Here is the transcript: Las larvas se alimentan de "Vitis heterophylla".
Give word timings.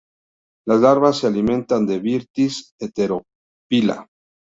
Las 0.67 0.81
larvas 0.81 1.19
se 1.19 1.27
alimentan 1.27 1.85
de 1.85 1.99
"Vitis 1.99 2.73
heterophylla". 2.79 4.07